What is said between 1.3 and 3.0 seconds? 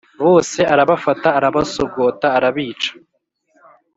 arabasogota arabica